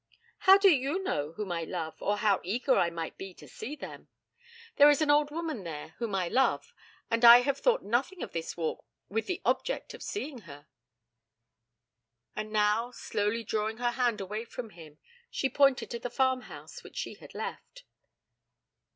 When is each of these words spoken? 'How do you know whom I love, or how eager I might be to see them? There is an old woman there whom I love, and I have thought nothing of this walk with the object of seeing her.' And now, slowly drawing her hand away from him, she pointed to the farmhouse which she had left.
'How 0.39 0.57
do 0.57 0.71
you 0.71 1.03
know 1.03 1.33
whom 1.33 1.51
I 1.51 1.63
love, 1.63 2.01
or 2.01 2.17
how 2.17 2.39
eager 2.43 2.75
I 2.75 2.89
might 2.89 3.19
be 3.19 3.35
to 3.35 3.47
see 3.47 3.75
them? 3.75 4.07
There 4.77 4.89
is 4.89 4.99
an 4.99 5.11
old 5.11 5.29
woman 5.29 5.63
there 5.63 5.89
whom 5.99 6.15
I 6.15 6.27
love, 6.27 6.73
and 7.11 7.23
I 7.23 7.41
have 7.41 7.59
thought 7.59 7.83
nothing 7.83 8.23
of 8.23 8.31
this 8.31 8.57
walk 8.57 8.83
with 9.09 9.27
the 9.27 9.43
object 9.45 9.93
of 9.93 10.01
seeing 10.01 10.39
her.' 10.49 10.65
And 12.35 12.51
now, 12.51 12.89
slowly 12.89 13.43
drawing 13.43 13.77
her 13.77 13.91
hand 13.91 14.19
away 14.19 14.43
from 14.43 14.71
him, 14.71 14.97
she 15.29 15.51
pointed 15.51 15.91
to 15.91 15.99
the 15.99 16.09
farmhouse 16.09 16.83
which 16.83 16.97
she 16.97 17.13
had 17.13 17.35
left. 17.35 17.83